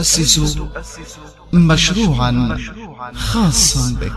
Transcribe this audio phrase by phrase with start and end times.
[0.00, 0.56] تؤسس
[1.52, 2.58] مشروعا
[3.14, 4.12] خاصا بك.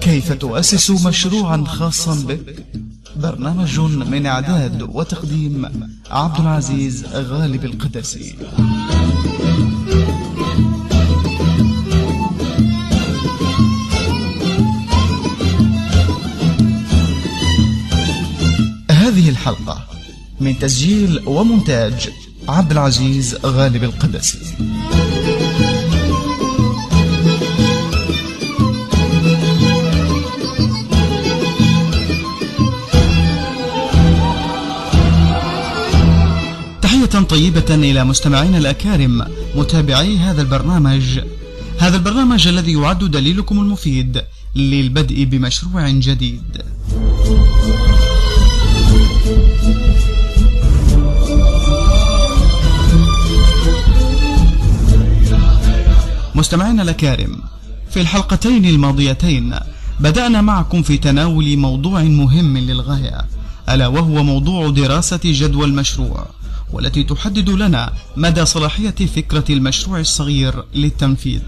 [0.00, 2.69] كيف تؤسس مشروعا خاصا بك؟
[3.20, 5.68] برنامج من إعداد وتقديم
[6.10, 8.36] عبد العزيز غالب القدسي
[18.90, 19.86] هذه الحلقة
[20.40, 22.10] من تسجيل ومونتاج
[22.48, 24.38] عبد العزيز غالب القدسي
[37.16, 41.20] طيبة إلى مستمعينا الأكارم متابعي هذا البرنامج.
[41.78, 44.22] هذا البرنامج الذي يعد دليلكم المفيد
[44.56, 46.62] للبدء بمشروع جديد.
[56.34, 57.36] مستمعينا الأكارم
[57.90, 59.54] في الحلقتين الماضيتين
[60.00, 63.18] بدأنا معكم في تناول موضوع مهم للغاية
[63.68, 66.26] ألا وهو موضوع دراسة جدوى المشروع.
[66.72, 71.42] والتي تحدد لنا مدى صلاحية فكرة المشروع الصغير للتنفيذ.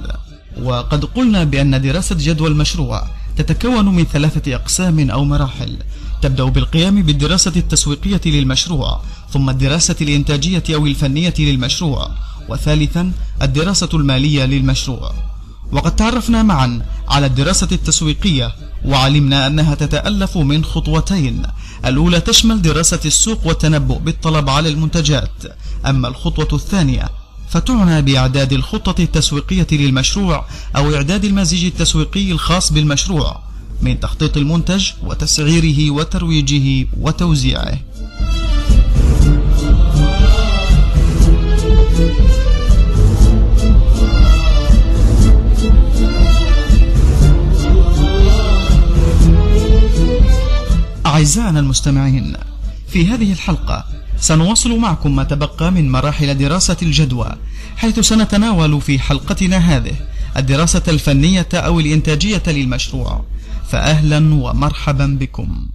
[0.62, 3.06] وقد قلنا بأن دراسة جدوى المشروع
[3.37, 5.77] تتكون من ثلاثة أقسام أو مراحل.
[6.23, 12.11] تبدأ بالقيام بالدراسة التسويقية للمشروع ثم الدراسة الإنتاجية أو الفنية للمشروع
[12.48, 13.12] وثالثا
[13.43, 15.12] الدراسة المالية للمشروع.
[15.73, 18.53] وقد تعرفنا معا على الدراسة التسويقية
[18.84, 21.43] وعلمنا أنها تتألف من خطوتين
[21.84, 25.31] الأولى تشمل دراسة السوق والتنبؤ بالطلب على المنتجات
[25.87, 27.09] أما الخطوة الثانية
[27.48, 33.43] فتعنى بإعداد الخطة التسويقية للمشروع أو إعداد المزيج التسويقي الخاص بالمشروع
[33.82, 37.78] من تخطيط المنتج وتسعيره وترويجه وتوزيعه.
[51.22, 52.37] أعزائنا المستمعين
[52.88, 53.84] في هذه الحلقة
[54.21, 57.33] سنواصل معكم ما تبقى من مراحل دراسة الجدوى
[57.77, 59.94] حيث سنتناول في حلقتنا هذه
[60.37, 63.25] الدراسة الفنية أو الإنتاجية للمشروع.
[63.69, 65.66] فأهلا ومرحبا بكم.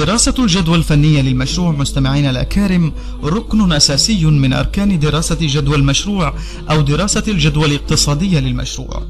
[0.00, 2.92] دراسة الجدوى الفنية للمشروع مستمعينا الأكارم
[3.24, 6.34] ركن أساسي من أركان دراسة جدوى المشروع
[6.70, 9.02] أو دراسة الجدوى الاقتصادية للمشروع.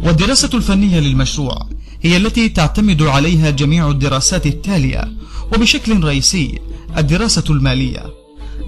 [0.00, 1.68] والدراسة الفنية للمشروع
[2.02, 5.12] هي التي تعتمد عليها جميع الدراسات التالية
[5.54, 6.58] وبشكل رئيسي
[6.96, 8.06] الدراسة المالية.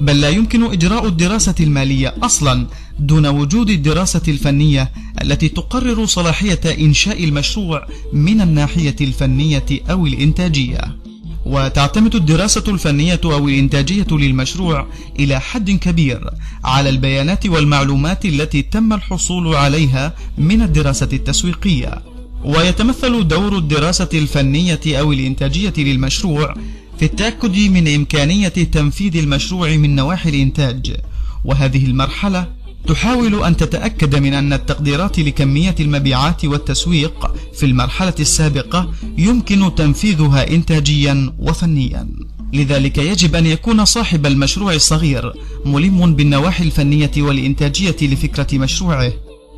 [0.01, 2.67] بل لا يمكن إجراء الدراسة المالية أصلا
[2.99, 11.08] دون وجود الدراسة الفنية التي تقرر صلاحية إنشاء المشروع من الناحية الفنية أو الإنتاجية.
[11.49, 14.87] وتعتمد الدراسة الفنية أو الإنتاجية للمشروع
[15.19, 16.31] إلى حد كبير
[16.65, 22.03] على البيانات والمعلومات التي تم الحصول عليها من الدراسة التسويقية.
[22.45, 26.55] ويتمثل دور الدراسة الفنية أو الإنتاجية للمشروع
[26.99, 30.97] في التأكد من إمكانية تنفيذ المشروع من نواحي الإنتاج.
[31.45, 32.47] وهذه المرحلة
[32.87, 41.33] تحاول أن تتأكد من أن التقديرات لكمية المبيعات والتسويق في المرحلة السابقة يمكن تنفيذها إنتاجيا
[41.39, 42.09] وفنيا.
[42.53, 45.33] لذلك يجب أن يكون صاحب المشروع الصغير
[45.65, 49.13] ملم بالنواحي الفنية والإنتاجية لفكرة مشروعه.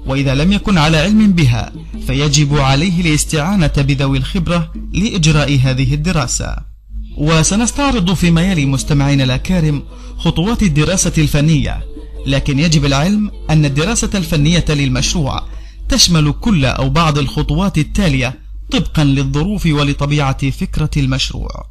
[0.06, 1.73] وإذا لم يكن على علم بها
[2.06, 6.56] فيجب عليه الاستعانة بذوي الخبرة لإجراء هذه الدراسة.
[7.16, 9.82] وسنستعرض فيما يلي مستمعين الأكارم
[10.19, 11.89] خطوات الدراسة الفنية.
[12.26, 15.43] لكن يجب العلم أن الدراسة الفنية للمشروع
[15.88, 18.38] تشمل كل أو بعض الخطوات التالية
[18.70, 21.67] طبقا للظروف ولطبيعة فكرة المشروع.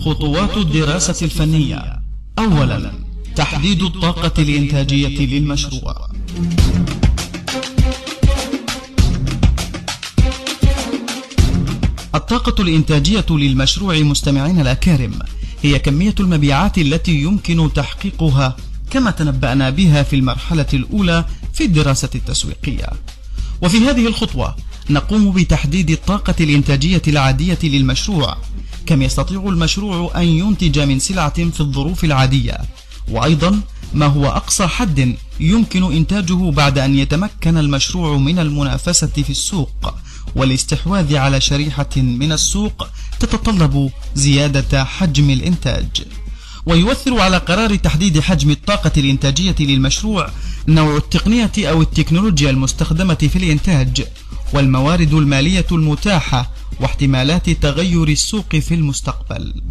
[0.00, 2.02] خطوات الدراسة الفنية.
[2.38, 2.92] أولا
[3.36, 6.08] تحديد الطاقة الإنتاجية للمشروع.
[12.14, 15.18] الطاقة الإنتاجية للمشروع مستمعين الأكارم
[15.62, 18.56] هي كمية المبيعات التي يمكن تحقيقها
[18.90, 22.86] كما تنبأنا بها في المرحلة الأولى في الدراسة التسويقية.
[23.62, 24.56] وفي هذه الخطوة
[24.90, 28.36] نقوم بتحديد الطاقة الإنتاجية العادية للمشروع
[28.86, 32.58] كم يستطيع المشروع أن ينتج من سلعة في الظروف العادية.
[33.10, 33.60] وأيضا
[33.94, 39.94] ما هو أقصى حد يمكن إنتاجه بعد أن يتمكن المشروع من المنافسة في السوق.
[40.36, 42.88] والاستحواذ على شريحة من السوق
[43.20, 46.02] تتطلب زيادة حجم الإنتاج.
[46.66, 50.30] ويؤثر على قرار تحديد حجم الطاقة الإنتاجية للمشروع
[50.68, 54.04] نوع التقنية أو التكنولوجيا المستخدمة في الإنتاج
[54.52, 59.62] والموارد المالية المتاحة واحتمالات تغير السوق في المستقبل.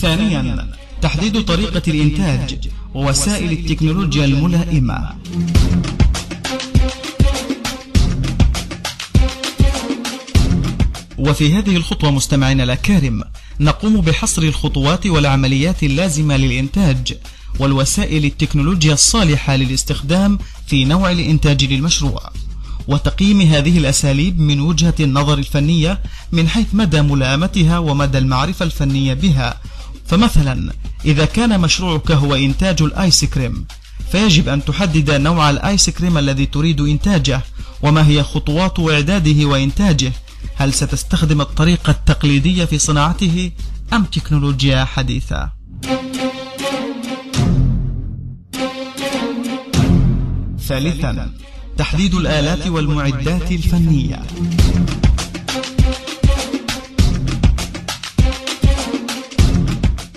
[0.00, 0.68] ثانيا
[1.02, 5.08] تحديد طريقة الإنتاج ووسائل التكنولوجيا الملائمة.
[11.18, 13.24] وفي هذه الخطوة مستمعينا الأكارم
[13.60, 17.16] نقوم بحصر الخطوات والعمليات اللازمة للإنتاج
[17.58, 22.30] والوسائل التكنولوجيا الصالحة للاستخدام في نوع الإنتاج للمشروع.
[22.88, 26.00] وتقييم هذه الأساليب من وجهة النظر الفنية
[26.32, 29.60] من حيث مدى ملائمتها ومدى المعرفة الفنية بها.
[30.06, 30.72] فمثلا
[31.04, 33.66] إذا كان مشروعك هو إنتاج الآيس كريم
[34.12, 37.40] فيجب أن تحدد نوع الآيس كريم الذي تريد إنتاجه
[37.82, 40.12] وما هي خطوات إعداده وإنتاجه.
[40.56, 43.50] هل ستستخدم الطريقة التقليدية في صناعته
[43.92, 45.50] أم تكنولوجيا حديثة؟
[50.68, 51.30] ثالثا
[51.78, 54.22] تحديد الآلات والمعدات الفنية.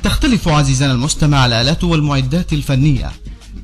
[0.03, 3.11] تختلف عزيزنا المستمع الآلات والمعدات الفنية.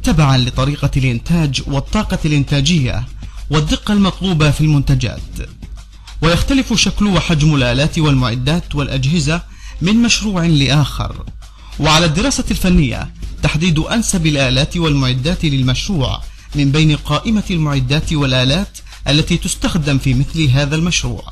[0.07, 3.05] تبعا لطريقة الإنتاج والطاقة الإنتاجية
[3.49, 5.49] والدقة المطلوبة في المنتجات.
[6.21, 9.41] ويختلف شكل وحجم الآلات والمعدات والأجهزة
[9.81, 11.25] من مشروع لآخر.
[11.79, 13.13] وعلى الدراسة الفنية
[13.43, 16.21] تحديد أنسب الآلات والمعدات للمشروع
[16.55, 18.77] من بين قائمة المعدات والآلات
[19.07, 21.23] التي تستخدم في مثل هذا المشروع.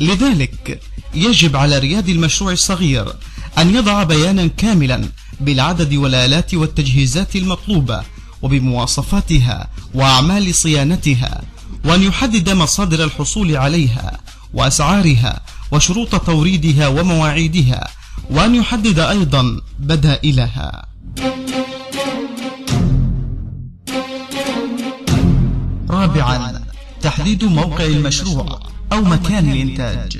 [0.00, 0.80] لذلك
[1.14, 3.12] يجب على رياد المشروع الصغير
[3.58, 5.08] أن يضع بيانا كاملا
[5.40, 8.02] بالعدد والآلات والتجهيزات المطلوبة
[8.42, 11.42] وبمواصفاتها وأعمال صيانتها
[11.84, 14.20] وأن يحدد مصادر الحصول عليها
[14.54, 15.40] وأسعارها
[15.72, 17.88] وشروط توريدها ومواعيدها
[18.30, 20.86] وأن يحدد أيضا بدائلها.
[25.90, 26.62] رابعا
[27.02, 28.60] تحديد موقع المشروع
[28.92, 30.18] أو مكان الإنتاج.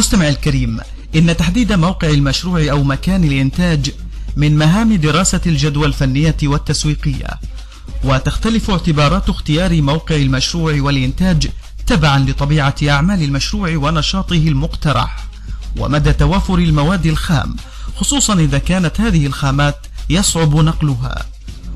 [0.00, 0.80] مستمع الكريم
[1.16, 3.90] إن تحديد موقع المشروع أو مكان الإنتاج
[4.36, 7.26] من مهام دراسة الجدوى الفنية والتسويقية.
[8.04, 11.48] وتختلف اعتبارات اختيار موقع المشروع والإنتاج
[11.86, 15.26] تبعا لطبيعة أعمال المشروع ونشاطه المقترح.
[15.76, 17.56] ومدى توافر المواد الخام
[17.96, 21.26] خصوصا إذا كانت هذه الخامات يصعب نقلها.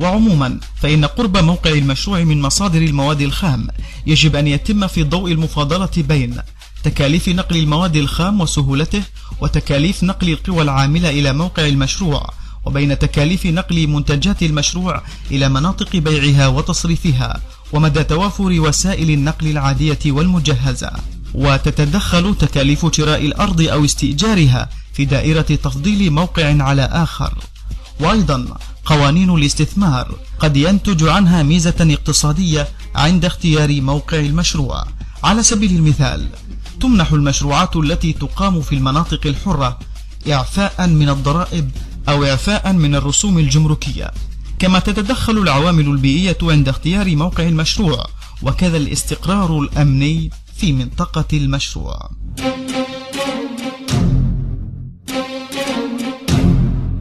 [0.00, 3.68] وعموما فإن قرب موقع المشروع من مصادر المواد الخام
[4.06, 6.36] يجب أن يتم في ضوء المفاضلة بين
[6.84, 9.02] تكاليف نقل المواد الخام وسهولته
[9.40, 12.31] وتكاليف نقل القوى العاملة إلى موقع المشروع
[12.64, 17.41] وبين تكاليف نقل منتجات المشروع إلى مناطق بيعها وتصريفها
[17.72, 20.91] ومدى توافر وسائل النقل العادية والمجهزة.
[21.34, 27.34] وتتدخل تكاليف شراء الأرض أو استئجارها في دائرة تفضيل موقع على آخر.
[28.00, 34.84] وأيضا قوانين الاستثمار قد ينتج عنها ميزة اقتصادية عند اختيار موقع المشروع.
[35.24, 36.29] على سبيل المثال
[36.84, 39.79] تمنح المشروعات التي تقام في المناطق الحرة
[40.32, 41.70] إعفاء من الضرائب
[42.08, 44.10] أو إعفاء من الرسوم الجمركية.
[44.58, 48.06] كما تتدخل العوامل البيئية عند اختيار موقع المشروع
[48.43, 52.10] وكذا الاستقرار الأمني في منطقة المشروع.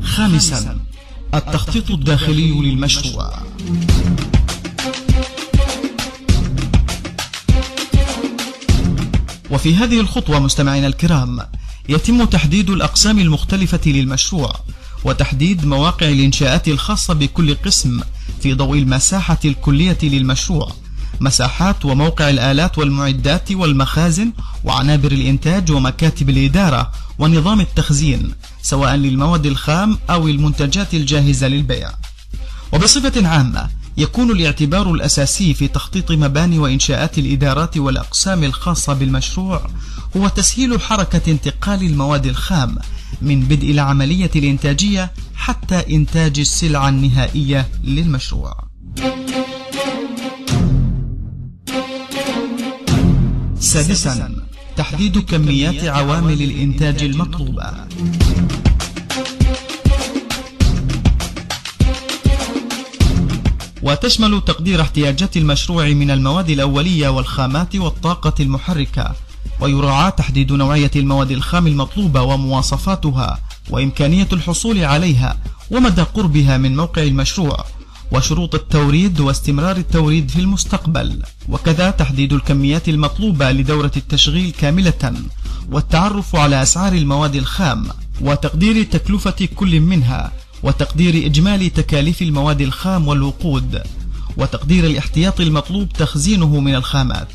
[0.04, 0.80] خامسا
[1.34, 3.34] التخطيط الداخلي للمشروع.
[9.64, 11.40] وفي هذه الخطوة مستمعينا الكرام
[11.90, 14.56] يتم تحديد الأقسام المختلفة للمشروع
[15.04, 18.02] وتحديد مواقع الإنشاءات الخاصة بكل قسم
[18.42, 20.72] في ضوء المساحة الكلية للمشروع
[21.20, 24.32] مساحات وموقع الآلات والمعدات والمخازن
[24.64, 31.92] وعنابر الإنتاج ومكاتب الإدارة ونظام التخزين سواء للمواد الخام أو المنتجات الجاهزة للبيع.
[32.74, 39.70] وبصفة عامة يكون الاعتبار الأساسي في تخطيط مباني وإنشاءات الإدارات والأقسام الخاصة بالمشروع
[40.18, 42.78] هو تسهيل حركة انتقال المواد الخام
[43.22, 48.64] من بدء العملية الإنتاجية حتى إنتاج السلعة النهائية للمشروع.
[53.60, 54.36] سادسا
[54.78, 57.74] تحديد كميات عوامل الإنتاج المطلوبة.
[63.84, 69.16] وتشمل تقدير احتياجات المشروع من المواد الأولية والخامات والطاقة المحركة.
[69.60, 75.38] ويراعى تحديد نوعية المواد الخام المطلوبة ومواصفاتها وإمكانية الحصول عليها
[75.72, 77.66] ومدى قربها من موقع المشروع.
[78.12, 81.24] وشروط التوريد واستمرار التوريد في المستقبل.
[81.50, 85.14] وكذا تحديد الكميات المطلوبة لدورة التشغيل كاملة.
[85.72, 87.88] والتعرف على أسعار المواد الخام.
[88.22, 90.32] وتقدير تكلفة كل منها.
[90.64, 93.82] وتقدير إجمالي تكاليف المواد الخام والوقود
[94.38, 97.28] وتقدير الاحتياط المطلوب تخزينه من الخامات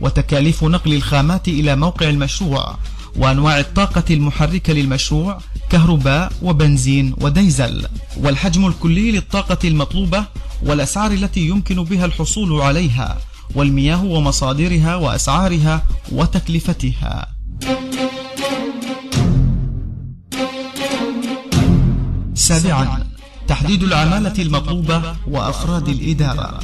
[0.00, 2.78] وتكاليف نقل الخامات إلى موقع المشروع
[3.16, 5.38] وأنواع الطاقة المحركة للمشروع
[5.70, 7.86] كهرباء وبنزين وديزل.
[8.16, 10.24] والحجم الكلي للطاقة المطلوبة
[10.62, 13.18] والأسعار التي يمكن بها الحصول عليها
[13.54, 17.33] والمياه ومصادرها وأسعارها وتكلفتها.
[22.44, 23.06] سابعا
[23.48, 26.60] تحديد العمالة المطلوبة وأفراد الإدارة.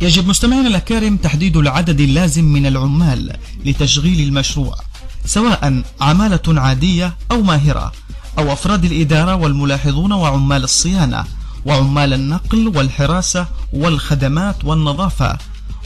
[0.00, 4.76] يجب مستمعينا الأكارم تحديد العدد اللازم من العمال لتشغيل المشروع
[5.24, 7.92] سواء عمالة عادية أو ماهرة
[8.38, 11.24] أو أفراد الإدارة والملاحظون وعمال الصيانة
[11.66, 15.38] وعمال النقل والحراسة والخدمات والنظافة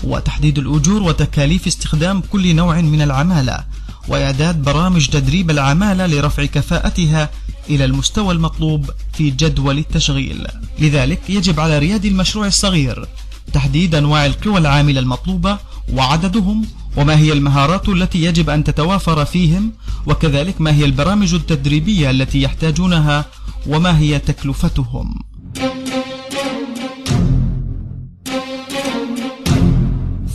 [0.04, 3.64] وتحديد الأجور وتكاليف استخدام كل نوع من العمالة.
[4.08, 7.30] وإعداد برامج تدريب العمالة لرفع كفاءتها
[7.70, 10.46] إلى المستوى المطلوب في جدول التشغيل.
[10.78, 13.06] لذلك يجب على رياد المشروع الصغير
[13.52, 15.58] تحديد أنواع القوى العاملة المطلوبة
[15.92, 16.66] وعددهم
[16.96, 19.72] وما هي المهارات التي يجب أن تتوافر فيهم
[20.06, 23.24] وكذلك ما هي البرامج التدريبية التي يحتاجونها
[23.66, 25.14] وما هي تكلفتهم.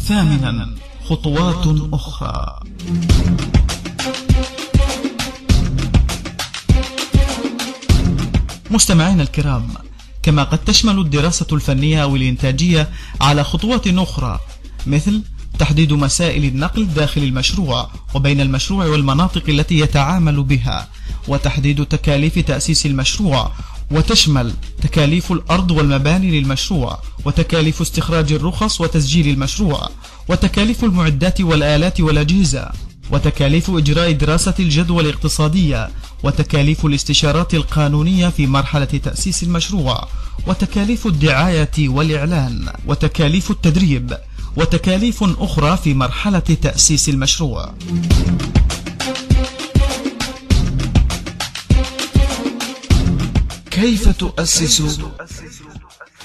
[0.08, 2.60] ثامنا خطوات أخرى.
[8.72, 9.68] مستمعينا الكرام
[10.24, 12.90] كما قد تشمل الدراسة الفنية أو الإنتاجية
[13.22, 14.40] على خطوات أخرى
[14.88, 15.22] مثل
[15.60, 20.88] تحديد مسائل النقل داخل المشروع وبين المشروع والمناطق التي يتعامل بها
[21.28, 23.52] وتحديد تكاليف تأسيس المشروع
[23.92, 29.90] وتشمل تكاليف الأرض والمباني للمشروع وتكاليف استخراج الرخص وتسجيل المشروع
[30.28, 32.72] وتكاليف المعدات والآلات والأجهزة.
[33.12, 35.90] وتكاليف إجراء دراسة الجدوى الاقتصادية
[36.24, 40.08] وتكاليف الاستشارات القانونية في مرحلة تأسيس المشروع
[40.48, 44.18] وتكاليف الدعاية والإعلان وتكاليف التدريب
[44.56, 47.74] وتكاليف أخرى في مرحلة تأسيس المشروع.
[53.72, 55.00] كيف تؤسس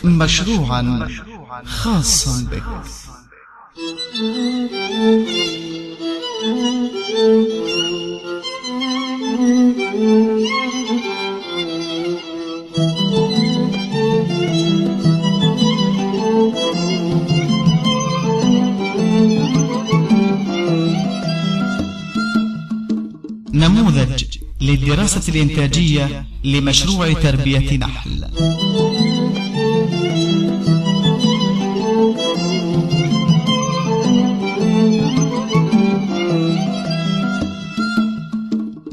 [0.04, 1.08] مشروعا
[1.64, 2.62] خاصا بك؟
[23.54, 24.24] نموذج
[24.60, 28.24] للدراسة الإنتاجية لمشروع تربية نحل.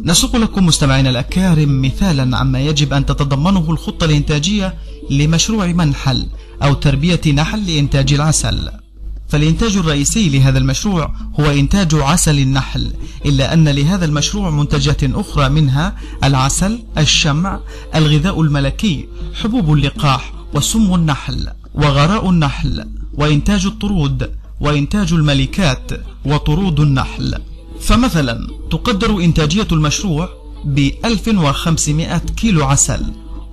[0.10, 4.74] نسوق لكم مستمعينا الأكارم مثالا عما يجب أن تتضمنه الخطة الإنتاجية
[5.10, 6.28] لمشروع منحل
[6.64, 8.70] أو تربية نحل لإنتاج العسل.
[9.28, 12.94] فالإنتاج الرئيسي لهذا المشروع هو إنتاج عسل النحل
[13.26, 17.60] إلا أن لهذا المشروع منتجات أخرى منها العسل الشمع
[17.96, 19.08] الغذاء الملكي
[19.44, 25.92] حبوب اللقاح وسم النحل وغراء النحل وإنتاج الطرود وإنتاج الملكات
[26.26, 27.36] وطرود النحل.
[27.82, 30.30] فمثلا تقدر إنتاجية المشروع
[30.66, 33.06] ب 1500 كيلو عسل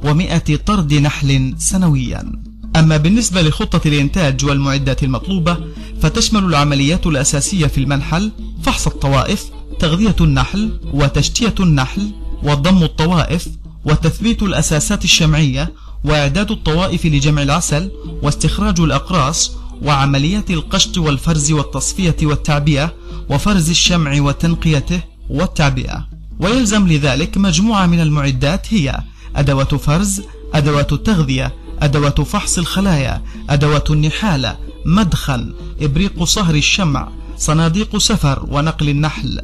[0.04, 2.32] و100 طرد نحل سنويا.
[2.76, 5.56] أما بالنسبة لخطة الإنتاج والمعدات المطلوبة
[6.02, 9.44] فتشمل العمليات الأساسية في المنحل فحص الطوائف
[9.78, 12.10] تغذية النحل وتشتية النحل
[12.42, 13.48] وضم الطوائف
[13.84, 15.72] وتثبيت الأساسات الشمعية
[16.04, 17.90] وإعداد الطوائف لجمع العسل
[18.22, 19.52] واستخراج الأقراص
[19.82, 22.94] وعمليات القشط والفرز والتصفية والتعبئة
[23.30, 26.08] وفرز الشمع وتنقيته والتعبئة.
[26.40, 29.00] ويلزم لذلك مجموعة من المعدات هي
[29.36, 30.22] أدوات فرز
[30.54, 34.56] أدوات التغذية أدوات فحص الخلايا أدوات النحالة
[34.86, 39.40] مدخن إبريق صهر الشمع صناديق سفر ونقل النحل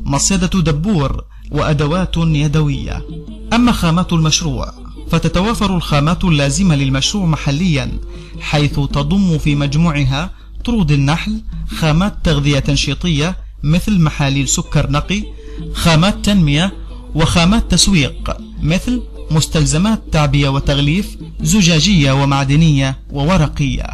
[0.00, 3.06] مصيدة دبور وأدوات يدوية.
[3.52, 4.83] أما خامات المشروع
[5.14, 7.98] فتتوافر الخامات اللازمة للمشروع محليا
[8.40, 10.30] حيث تضم في مجموعها
[10.64, 15.24] طرود النحل خامات تغذية تنشيطية مثل محاليل سكر نقي
[15.72, 16.72] خامات تنمية
[17.14, 23.86] وخامات تسويق مثل مستلزمات تعبية وتغليف زجاجية ومعدنية وورقية.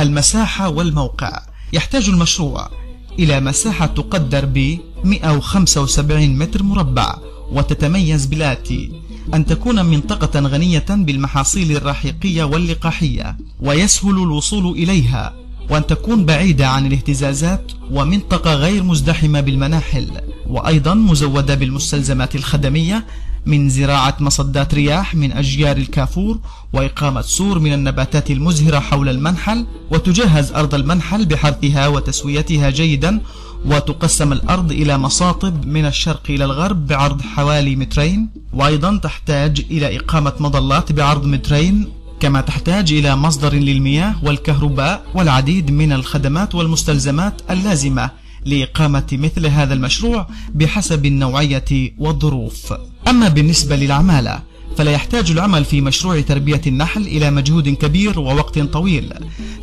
[0.00, 1.42] المساحة والموقع.
[1.72, 2.70] يحتاج المشروع
[3.18, 7.16] إلى مساحة تقدر ب 175 متر مربع
[7.52, 9.03] وتتميز بالآتي
[9.34, 15.34] أن تكون منطقة غنية بالمحاصيل الرحيقية واللقاحية ويسهل الوصول إليها
[15.70, 20.10] وأن تكون بعيدة عن الاهتزازات ومنطقة غير مزدحمة بالمناحل
[20.46, 23.06] وأيضا مزودة بالمستلزمات الخدمية
[23.46, 26.38] من زراعة مصدات رياح من أشجار الكافور
[26.72, 33.20] وإقامة سور من النباتات المزهرة حول المنحل وتجهز أرض المنحل بحرثها وتسويتها جيدا
[33.64, 40.32] وتقسم الأرض إلى مصاطب من الشرق إلى الغرب بعرض حوالي مترين وأيضا تحتاج إلى إقامة
[40.40, 41.88] مظلات بعرض مترين
[42.20, 48.10] كما تحتاج إلى مصدر للمياه والكهرباء والعديد من الخدمات والمستلزمات اللازمة
[48.46, 52.74] لإقامة مثل هذا المشروع بحسب النوعية والظروف.
[53.08, 54.42] أما بالنسبة للعمالة
[54.76, 59.12] فلا يحتاج العمل في مشروع تربية النحل إلى مجهود كبير ووقت طويل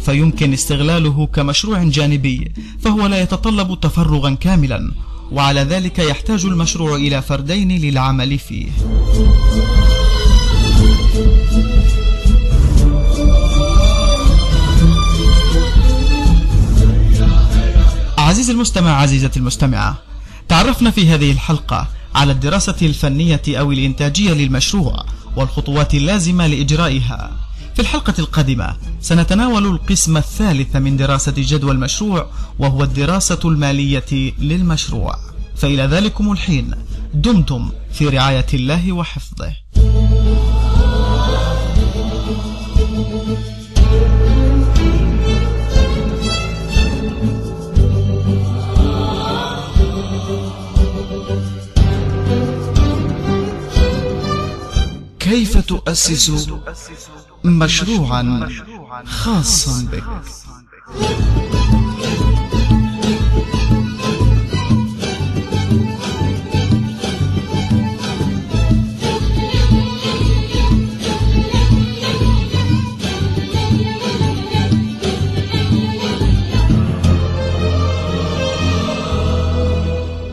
[0.06, 4.92] فيمكن استغلاله كمشروع جانبي فهو لا يتطلب تفرغا كاملا
[5.32, 8.68] وعلى ذلك يحتاج المشروع إلى فردين للعمل فيه.
[18.18, 19.98] عزيزي المستمع عزيزتي المستمعة
[20.48, 27.32] تعرفنا في هذه الحلقة على الدراسة الفنية أو الإنتاجية للمشروع والخطوات اللازمة لإجرائها.
[27.76, 35.16] في الحلقة القادمة سنتناول القسم الثالث من دراسة جدوى المشروع وهو الدراسة المالية للمشروع.
[35.56, 36.72] فإلى ذلكم الحين.
[37.14, 39.61] دمتم في رعاية الله وحفظه.
[55.32, 56.50] كيف تؤسس
[57.44, 58.50] مشروعا
[59.06, 60.04] خاصا بك؟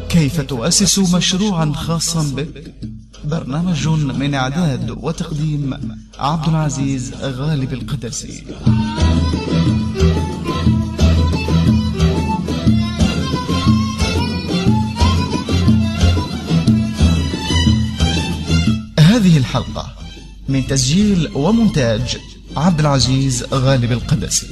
[0.08, 2.77] كيف تؤسس مشروعا خاصا بك؟
[3.38, 5.74] برنامج من إعداد وتقديم
[6.18, 8.44] عبد العزيز غالب القدسي
[18.98, 19.94] هذه الحلقة
[20.48, 22.18] من تسجيل ومونتاج
[22.56, 24.48] عبد العزيز غالب القدسي